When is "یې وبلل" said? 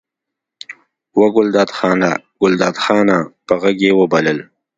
3.87-4.39